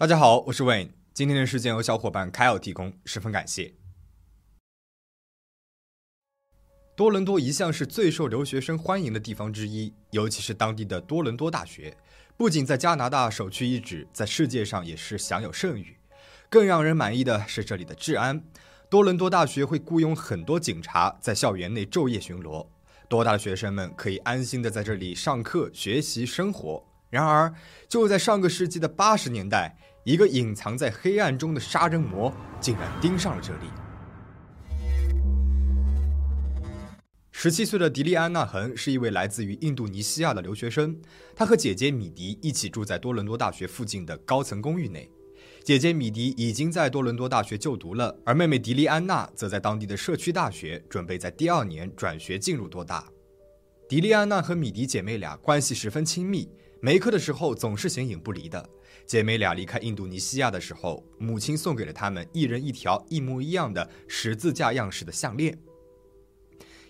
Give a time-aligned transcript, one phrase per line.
[0.00, 0.92] 大家好，我是 Wayne。
[1.12, 3.74] 今天的事件由小伙伴凯尔提供，十分感谢。
[6.96, 11.94] 多伦多一向是最受留学生欢迎的地方之一，尤其是当地的多伦多大学，
[12.38, 15.98] 不仅在加拿大首屈一指，在世界上也是享有盛誉。
[16.48, 18.42] 更让人满意的是这里的治安。
[18.88, 22.66] 多伦多大学会雇佣很多警察在校园内昼夜巡逻，
[23.06, 26.89] 多大的学生们可以安心的在这里上课、学习、生活。
[27.10, 27.52] 然而，
[27.88, 33.66] 就在上个世纪的八十年代，一个隐藏在黑暗中的杀人魔竟然盯上了这里。
[37.32, 41.00] 十七岁的迪丽安娜·恒是一位来自于印度尼西亚的留学生，
[41.34, 45.10] 她和姐姐米迪一起住在多伦多大学附近的高层公寓内。
[45.64, 53.08] 姐姐米迪已经在多伦多大学就读了，而妹妹迪丽安娜则在当地的社区大学，准备在第二年转学进入多大。
[53.88, 56.48] 迪丽安娜和米迪姐妹俩关系十分亲密。
[56.82, 58.68] 没课的时候总是形影不离的。
[59.06, 65.58] 姐妹俩离开印度尼西亚的时候，母亲送给了她们一人一条一模一样的十字架样式的项链。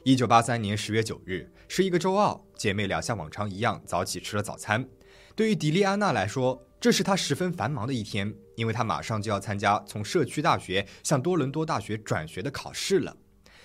[0.05, 4.89] 一九八三年十月九日是一个周二，姐妹俩像往常一样早起吃了早餐。
[5.35, 13.17] 对于迪丽安娜来说，这是她十分繁忙的一天，因为她马上就要参加从社区大学向多伦多大学转学的考试了。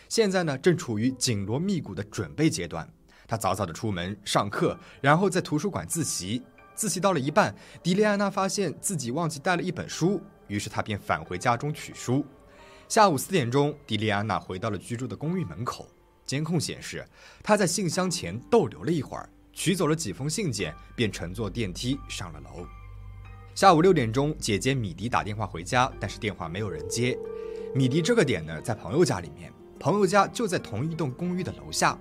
[0.10, 2.92] 现在呢，正处于紧锣密鼓的准备阶段。
[3.28, 6.42] 他早早的出门上课，然后在图书馆自习。
[6.76, 12.26] 自习到了一半，迪丽安娜发现自己忘记带了一本书，于是她便返回家中取书。
[12.90, 15.88] 下午四点钟，迪丽安娜回到了居住的公寓门口。
[16.26, 17.08] 监控显示，
[17.42, 22.68] 她在信箱前逗留了一会儿，取走了几封信件，便乘坐电梯上了楼。
[23.54, 27.18] 下午六点钟，姐姐米迪打电话回家，但是电话没有人接。
[27.74, 31.98] 米迪这个点呢，在朋友家里面，朋友家就在同一栋公寓的楼下。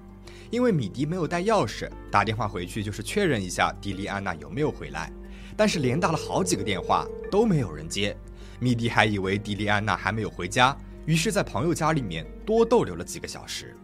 [0.51, 5.13] 因为米迪没有带钥匙，打电话回去就是确认一下迪丽安娜有没有回来，
[5.57, 8.17] 但是连打了好几个电话都没有人接，
[8.61, 10.77] 米迪还以为迪丽安娜还没有回家，
[11.07, 13.77] 于是，在朋友家里面多逗留了几个小时。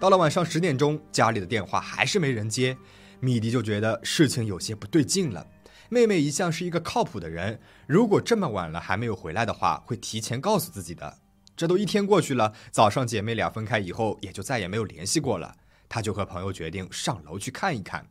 [0.00, 2.76] 到了晚上十点钟，家里的电话还是没人接，
[3.20, 5.46] 米迪就觉得事情有些不对劲了。
[5.88, 11.18] 妹妹一向是一个靠谱的人，如果这么晚了还没有回来的话，会提前告诉自己的。
[11.56, 15.54] 这都一天过去了，早上姐妹俩分开以后，也就再也没有联系过了。
[15.88, 18.06] 他就和朋友决定上楼去看一看。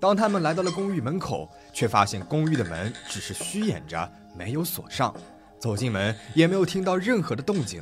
[0.00, 5.14] 当他们来到了公寓门口，却发现公寓的门只是虚掩着，没有锁上。
[5.60, 7.80] 走进门，也没有听到任何的动静。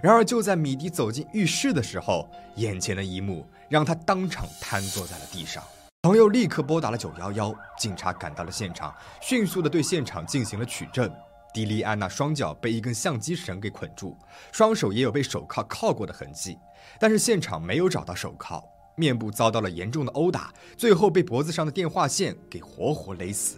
[0.00, 5.60] 然而，就在米迪走进浴室的时候，眼前的一幕让他当场瘫坐在了地上。
[6.02, 11.10] 朋友立刻拨打了九幺幺，警察赶到了现场，迅速的对现场进行了取证。
[11.56, 14.14] 迪丽安娜双脚被一根相机绳给捆住，
[14.52, 16.58] 双手也有被手铐铐过的痕迹，
[17.00, 18.62] 但是现场没有找到手铐。
[18.94, 23.56] 面部遭到了严重的殴打，最后被脖子上的电话线给活活勒死。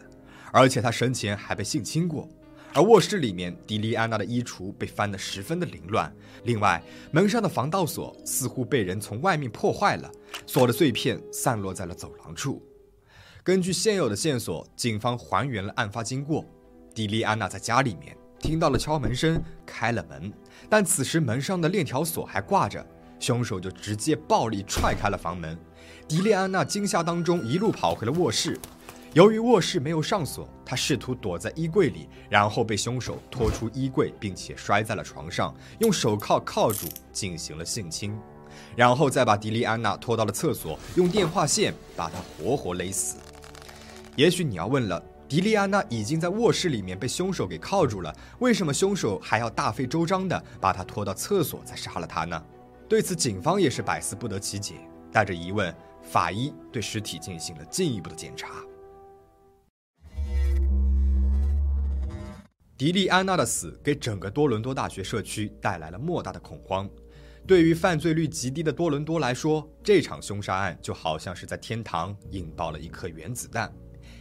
[0.53, 2.29] 而且她生前还被性侵过。
[2.73, 6.15] 而卧室里面，迪丽安娜的衣橱被翻得十分的凌乱。
[6.45, 10.09] 另外，门上的防盗锁似乎被人从外面破坏了，
[10.47, 12.63] 锁的碎片散落在了走廊处。
[13.43, 16.45] 根据现有的线索，警方还原了案发经过。
[16.99, 20.33] 迪丽安娜在家里面听到了敲门声，开了门，
[20.69, 22.85] 但此时门上的链条锁还挂着，
[23.21, 25.57] 凶手就直接暴力踹开了房门。
[26.09, 28.59] 迪丽安娜惊吓当中一路跑回了卧室，
[29.13, 38.19] 由于卧室没有上锁，她试图躲在衣柜里，然后被凶手拖出衣柜，并且摔在了床上，用手铐铐住进行了性侵，
[38.75, 43.19] 然后再把迪丽安娜拖到了厕所，用电话线把她活活勒死。
[44.17, 45.01] 也许你要问了。
[45.29, 52.43] 迪丽安娜已经在卧室里面被凶手给铐住了，为什么凶手还要大费周章的把她拖到厕所再杀了她呢？
[52.89, 54.77] 对此，警方也是百思不得其解。
[55.13, 58.55] 带着疑问，法医对尸体进行了进一步的检查。
[62.79, 66.89] 迪丽安娜的死给整个多伦多大学社区带来了莫大的恐慌。
[67.47, 73.71] 对于犯罪率极低的多伦多来说，这场凶杀案就好像是在天堂引爆了一颗原子弹。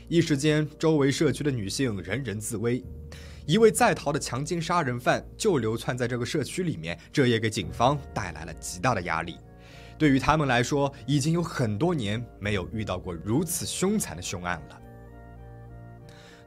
[0.09, 2.81] 一时间，周围社区的女性人人自危。
[3.45, 9.37] 一位在逃的强奸杀人犯就流窜在这个社区里面，这也给警方带来了极大的压力。
[9.97, 14.81] 对于他们来说，已经有很多年没有遇到过如此凶残的凶案了。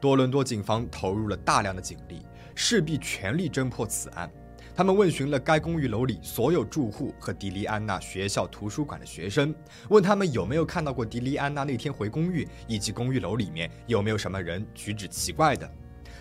[0.00, 2.22] 多伦多警方投入了大量的警力，
[2.54, 4.30] 势必全力侦破此案。
[4.74, 9.54] 他们问询了该公寓楼里所有住户和迪丽安娜学校图书馆的学生，
[9.88, 15.70] 问他们有没有看到过迪丽安娜那天回公寓，以及公寓楼里面有没有什么人举止奇怪的。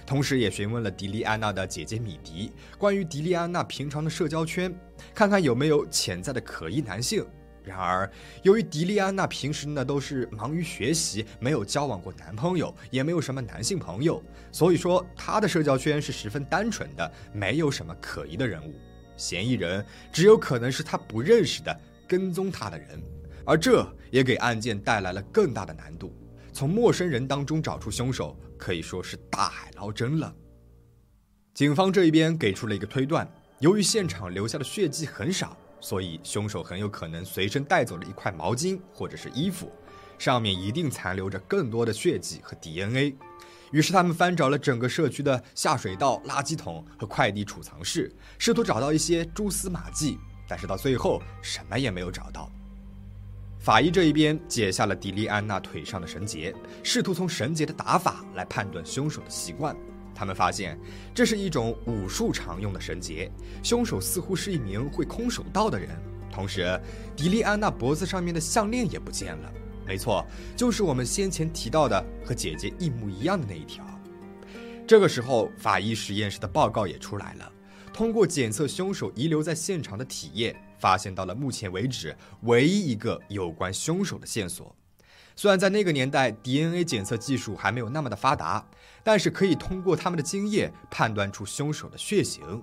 [0.06, 4.74] 同时，也询问了迪丽安娜的姐姐米迪关于迪丽安娜平常的社交圈，
[5.14, 7.24] 看看有没有潜在的可疑男性。
[7.64, 8.10] 然而，
[8.42, 18.74] 由于迪丽安娜平时呢都是忙于学习，没有交往过男朋友，也没有什么男性朋友，所以说她的社交圈是十分单纯的，没有什么可疑的人物。
[19.18, 23.02] 嫌疑人只有可能是她不认识的跟踪她的人，
[23.46, 26.16] 而这也给案件带来了更大的难度。
[26.54, 30.34] 从陌生人当中找出凶手，可以说是大海捞针了。
[31.54, 33.30] 警方这一边给出了一个推断：
[33.60, 35.56] 由于现场留下的血迹很少。
[35.82, 39.72] 所以，凶手很有可能随身带走了一块毛巾或者是衣服，
[40.18, 43.16] 上面一定残留着更多的血迹和 DNA。
[43.72, 50.18] 于是，他们翻找了整个社区的下水道、垃圾桶和快递储藏室，试图找到一些蛛丝马迹，
[50.48, 52.52] 但是到最后什么也没有找到。
[53.60, 59.76] 法医这一边解下了迪丽安娜腿上的绳结，试图从绳结的打法来判断凶手的习惯。
[60.20, 60.78] 他们发现，
[61.16, 63.32] 这是一种武术常用的绳结。
[63.64, 65.90] 凶手似乎是一名会空手道的人。
[66.30, 66.78] 同时，
[67.16, 69.54] 迪丽安娜脖子上面的项链也不见了。
[69.88, 70.26] 没错，
[70.58, 73.86] 就是我们先前提到的和姐姐一模一样的那一条。
[74.86, 77.50] 这个时候，法医实验室的报告也出来了。
[77.94, 84.76] 通过检测凶手遗留在现场的体液，发现到了目前为止唯一一个有关凶手的线索。
[85.40, 88.62] 虽然在那个年代 DNA 检测技术还没有那么的发达，
[89.06, 92.62] 但是可以通过他们的精液判断出凶手的血型，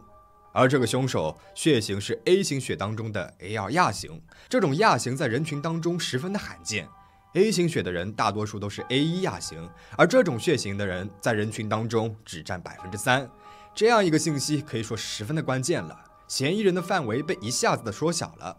[0.53, 6.87] 而这个凶手血型是 A 型血当中的 A2 亚型，这种亚型在人群当中十分的罕见。
[7.33, 13.27] A 型血的人大多数都是 A1 亚型，而这种血型的人在人群当中只占百分之三。
[13.75, 18.55] 这样一个信息可以说十分的关键了，嫌疑人的范围被一下子的缩小了。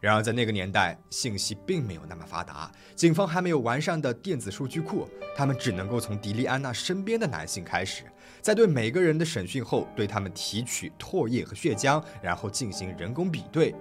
[0.00, 5.06] 然而，在那个年代，信息并没有那么发达，警方还没有完善的电子数据库，
[5.36, 8.04] 他们只能够从迪丽安娜身边的男性开始，
[8.40, 13.74] 在对每个人的审讯后，对他们提取唾液和血浆，然后进行人工比对。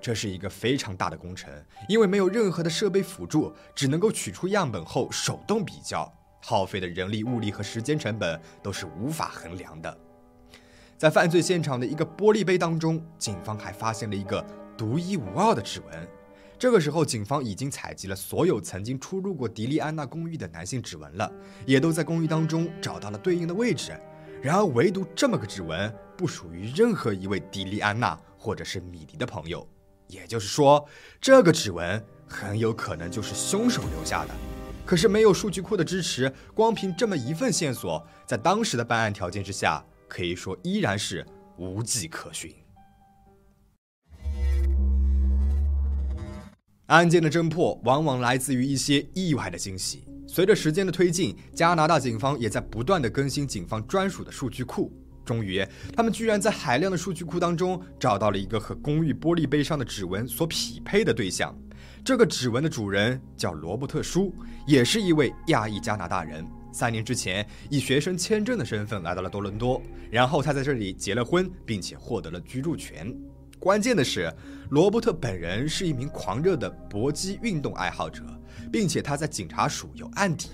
[0.00, 1.50] 这是一个非常大的工程，
[1.88, 6.12] 因为没有任何的设备辅助，只能够取出样本后手动比较，
[6.42, 9.96] 耗费的人力、物力和时间成本都是无法衡量的。
[10.98, 14.44] 在犯罪现场的一个玻璃杯当中，警方还发现了一个。
[14.76, 16.08] 独一无二的指纹。
[16.58, 21.30] 这个时候，警方已经采集了所有曾经出入过迪丽安娜公寓的男性指纹了，
[21.66, 23.92] 也都在公寓当中找到了对应的位置。
[24.40, 29.66] 然而，唯独这么个指纹不属于任何一位迪丽安娜或者是米迪的朋友。
[30.06, 30.86] 也就是说，
[31.20, 34.34] 这个指纹很有可能就是凶手留下的。
[34.86, 41.26] 可是，没有数据库的支持，光凭这么一份线索，在当时的办案条件之下，可以说依然是
[41.56, 42.54] 无迹可寻。
[46.86, 50.04] 案件的侦破往往来自于一些意外的惊喜。
[50.26, 54.92] 随着时间的推进，加拿大警方也在不断的更新警方专属的数据库。
[55.24, 55.66] 终于，
[55.96, 61.56] 他们居然在海量的数据库当中找到了一个和公寓玻璃杯上的指纹所匹配的对象。
[62.04, 64.34] 这个指纹的主人叫罗伯特·舒，
[64.66, 66.46] 也是一位亚裔加拿大人。
[66.70, 73.10] 三年之前，以学生签证的身份来到了多伦多，然后他在这里结了婚，并且获得了居住权。
[73.64, 74.30] 关键的是，
[74.72, 78.22] 罗伯特本人是一名狂热的搏击运动爱好者，
[78.70, 80.50] 并且他在警察署有案底。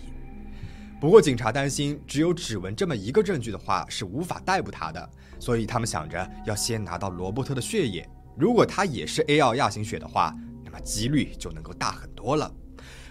[1.01, 5.11] 不过，警察担心只有指纹这么一个证据的话是无法逮捕他的，
[5.41, 8.09] 所以他们想着要先拿到罗伯特的血液。
[8.39, 10.33] 如果他也是 A 二亚型血的话，
[10.65, 12.49] 那么几率就能够大很多了。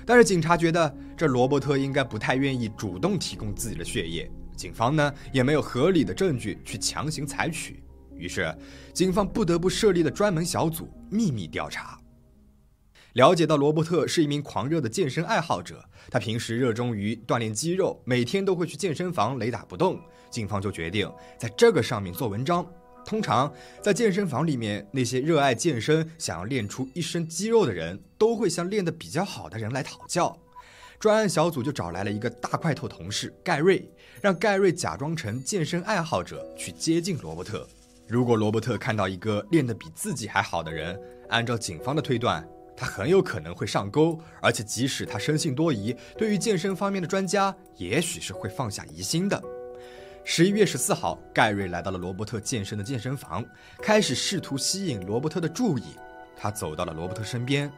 [0.06, 7.84] 但是警察觉得这罗伯特应该不太愿意主动提供自己的血液，警方呢也没有合理的证据去强行采取。
[8.20, 8.54] 于是，
[8.94, 12.00] 警方不得不设立了专门小组秘密调查。
[13.14, 20.00] 了解到罗伯特是一名狂热的健身爱好者，他平时热衷于锻炼肌肉，每天都会去健身房雷打不动。
[20.30, 22.64] 警方就决定在这个上面做文章。
[23.04, 30.38] 通常在健身房里面，那些热爱健身、想要练出一身肌肉的人，都会向练得比较好的人来讨教。
[31.00, 33.90] 专案小组就找来了一个大块头同事盖瑞，
[34.22, 37.68] 让盖瑞假装成健身爱好者去接近罗伯特。
[38.10, 41.00] 如果罗伯特看到一个练得比自己还好的人，
[41.30, 42.44] 按照警方的推断，
[42.76, 44.20] 他很有可能会上钩。
[44.42, 49.40] 而且，即使他生性多疑，对于健身方面的专家，也许是会放下疑心的。
[50.26, 53.46] 十一月十四号，盖瑞来到了罗伯特健身的健身房，
[53.80, 55.96] 开始试图吸引罗伯特的注意。
[56.36, 57.72] 他走到了罗伯特身边，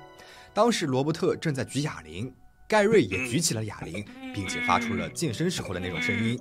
[0.54, 2.34] 当时罗伯特正在举哑铃，
[2.70, 6.40] 盖瑞也举起了哑铃，并且发出了健身时候的那种声音。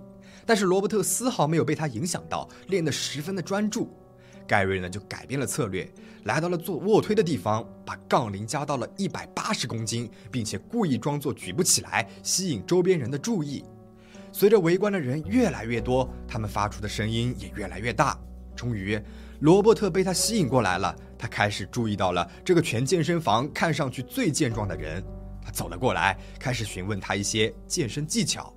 [0.50, 3.88] 但是罗伯特丝毫没有被他影响到，练得十分的专注。
[4.48, 5.88] 盖瑞呢就改变了策略，
[6.24, 13.64] 来到了做卧推的地方，把杠铃加到了一百八十公斤，并且故意装作举不起来，吸引周边人的注意。
[14.32, 18.18] 随着围观的人越来越多，他们发出的声音也越来越大。
[18.56, 19.00] 终于，
[19.42, 25.00] 罗伯特被他吸引过来了，他开始注意到了这个全健身房看上去最健壮的人。
[25.44, 28.52] 他走了过来，开始询问他一些健身技巧。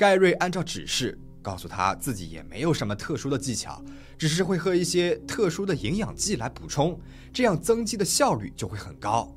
[0.00, 3.84] 盖瑞按照指示告诉他自己也没有什么特殊的技巧，
[4.16, 6.98] 只是会喝一些特殊的营养剂来补充，
[7.34, 9.30] 这样增肌的效率就会很高。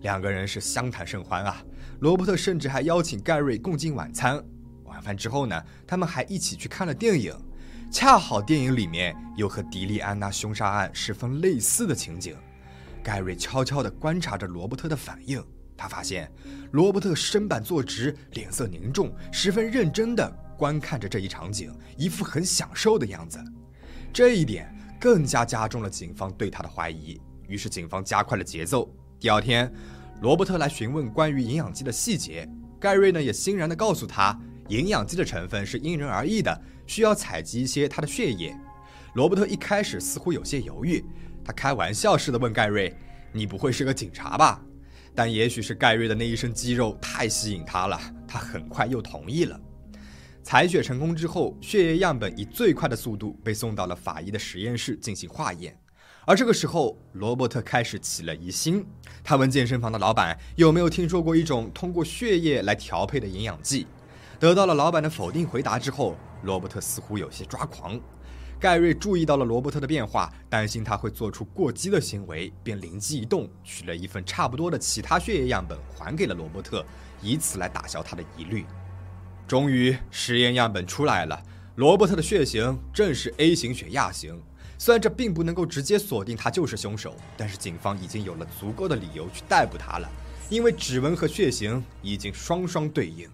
[0.00, 1.62] 两个人是相谈甚欢啊，
[2.00, 4.42] 罗伯特甚至还邀请盖瑞共进晚餐。
[4.84, 7.34] 晚饭之后呢，他们还一起去看了电影，
[7.92, 12.34] 恰好电影里面有和迪丽安娜凶杀案十分类似的情景。
[13.04, 15.44] 盖瑞悄悄地观察着罗伯特的反应。
[15.76, 16.30] 他发现，
[16.72, 23.38] 罗伯特身板坐直，脸色凝重，十分认真地观看着这一场景，一副很享受的样子。
[24.12, 27.20] 这一点更加加重了警方对他的怀疑。
[27.46, 28.90] 于是，警方加快了节奏。
[29.20, 29.72] 第二天，
[30.22, 32.48] 罗伯特来询问关于营养剂的细节。
[32.80, 38.56] 盖瑞呢，也欣然地告诉他，营养剂的成分是因人而异的，需要采集一些他的血液。
[39.14, 41.04] 罗伯特一开始似乎有些犹豫，
[41.44, 42.94] 他开玩笑似的问盖瑞
[43.32, 44.62] ：“你不会是个警察吧？”
[45.16, 49.58] 但也许是盖瑞的那一身肌肉太吸引他了，他很快又同意了。
[50.42, 55.76] 采血成功之后，血液样本以最快的速度被送到了法医的实验室进行化验。
[56.26, 58.84] 而这个时候，罗伯特开始起了疑心。
[59.24, 63.86] 他问健身房的老板有没有听说过一种通过血液来调配的营养剂，
[64.38, 67.98] 得到了老板的否定回答之后，罗伯特似乎有些抓狂。
[68.58, 76.84] 盖瑞注意到了罗伯特的变化，担心他会做出过激的行为，便灵机一动，取了一份差不多的其他血液样本还给了罗伯特，
[77.20, 78.64] 以此来打消他的疑虑。
[79.46, 81.40] 终于，实验样本出来了，
[81.76, 84.40] 罗伯特的血型正是 A 型血亚型。
[84.78, 90.10] 虽然这并不能够直接锁定他就是凶手，但是警方已经有了足够的理由去逮捕他了，
[90.50, 93.28] 因为指纹和血型已经双双对应。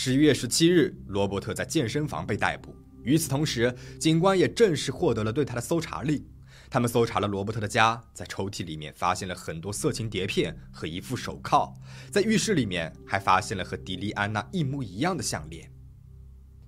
[0.00, 2.72] 十一月十七日，罗伯特在健身房被逮捕。
[3.02, 6.24] 与此同时，警官也正式获得了对他的搜查令。
[6.70, 11.74] 他们搜查了罗伯特的家，在抽屉里面发现了很多色情碟片和一副手铐，
[12.12, 15.68] 在浴室里面还发现了和迪丽安娜一模一样的项链。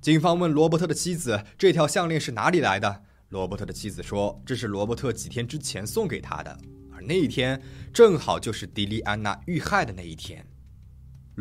[0.00, 6.58] 警方问罗伯特的妻子：“这条项链是哪里来的？”罗伯特的妻子说：“这是罗伯特几天之前送给他的，
[6.92, 10.44] 而那一天正好就是迪丽安娜遇害的那一天。”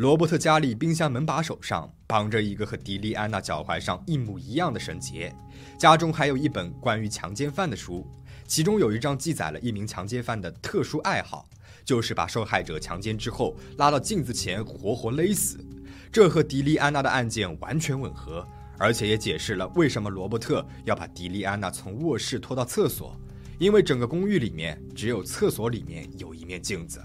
[0.00, 5.30] 罗伯特家里冰箱门把手上绑着一个和迪丽安娜脚踝上一模一样的绳结，
[5.78, 8.06] 家中还有一本关于强奸犯的书，
[8.46, 11.46] 其中有一张记载了一名强奸犯的特殊爱好，
[11.84, 15.62] 就是把受害者强奸之后拉到镜子前活活勒死，
[16.10, 18.42] 这和迪丽安娜的案件完全吻合，
[18.78, 23.14] 而且也解释了为什么罗伯特要把迪丽安娜从卧室拖到厕所，
[23.58, 26.98] 因为整个公寓里面只有厕所里面有一面镜子。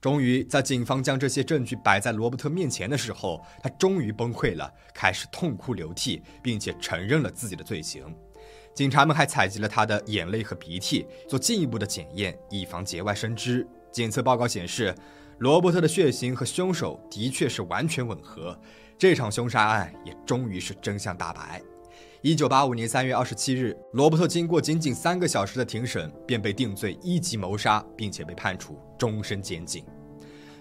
[0.00, 8.02] 终于，在警方将这些证据摆在罗伯特面前的时候，他终于崩溃了，开始痛哭流涕，并且承认了自己的罪行。
[8.74, 13.66] 警察们还采集了他的眼泪和鼻涕，做进一步的检验，以防节外生枝。
[13.92, 14.94] 检测报告显示，
[15.38, 18.58] 罗伯特的血型和凶手的确是完全吻合。
[18.96, 21.60] 这场凶杀案也终于是真相大白。
[22.22, 29.82] 一九八五年三月二十七日，罗伯特经过仅仅三个小时的庭审，便被定罪一级谋杀，并且被判处终身监禁。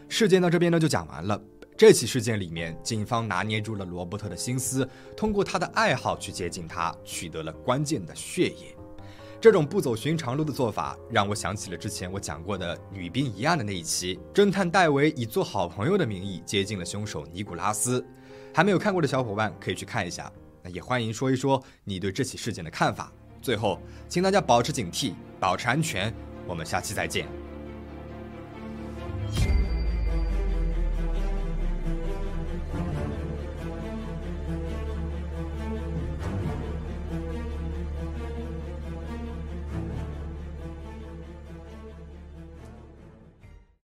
[0.08, 1.38] 事件到这边呢就讲完了。
[1.76, 4.88] 这起事件里面，警方拿捏住了罗伯特的心思，
[5.18, 8.74] 通过他的爱好去接近他，取得了关键的血液。
[9.42, 18.06] 这种不走寻常路的做法，让我想起了之前我讲过的女兵一案的那一期，侦探戴维以做好朋友的名义接近了凶手尼古拉斯。
[18.54, 20.32] 还没有看过的小伙伴可以去看一下。
[20.64, 23.12] 那也欢迎说一说你对这起事件的看法。
[23.42, 26.14] 最后，请大家保持警惕，保持安全。
[26.46, 27.49] 我们下期再见。